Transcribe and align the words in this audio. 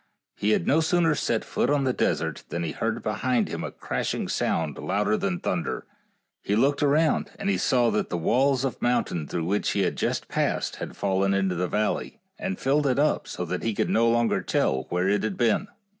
He 0.35 0.49
had 0.49 0.65
no 0.65 0.79
sooner 0.79 1.13
set 1.13 1.45
foot 1.45 1.69
upon 1.69 1.83
the 1.83 1.93
desert 1.93 2.43
than 2.49 2.63
he 2.63 2.71
heard 2.71 3.03
behind 3.03 3.49
him 3.49 3.63
a 3.63 3.69
crashing 3.69 4.27
sound 4.27 4.79
louder 4.79 5.15
than 5.15 5.39
thunder. 5.39 5.85
He 6.41 6.55
looked 6.55 6.81
around, 6.81 7.29
and 7.37 7.51
he 7.51 7.59
saw 7.59 7.91
that 7.91 8.09
the 8.09 8.17
walls 8.17 8.65
of 8.65 8.81
mountain 8.81 9.27
through 9.27 9.45
which 9.45 9.69
he 9.73 9.81
had 9.83 9.95
just 9.97 10.27
passed 10.27 10.77
had 10.77 10.97
fallen 10.97 11.35
into 11.35 11.53
the 11.53 11.67
valley, 11.67 12.19
and 12.39 12.57
filled 12.57 12.87
it 12.87 12.97
up 12.97 13.27
66 13.27 13.37
FAIEY 13.37 13.37
TALES 13.37 13.45
so 13.47 13.51
that 13.51 13.63
he 13.63 13.75
could 13.75 13.89
no 13.91 14.09
longer 14.09 14.41
tell 14.41 14.87
where 14.89 15.07
it 15.07 15.21
had 15.21 15.37
been. 15.37 15.67